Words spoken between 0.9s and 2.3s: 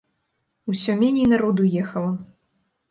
меней народу ехала.